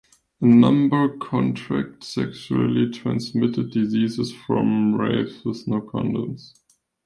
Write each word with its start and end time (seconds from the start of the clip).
A 0.41 0.47
number 0.47 1.15
contract 1.19 2.03
sexually 2.03 2.89
transmitted 2.89 3.69
diseases 3.69 4.31
from 4.33 4.95
rapes 4.95 5.45
with 5.45 5.67
no 5.67 5.79
condoms. 5.79 6.55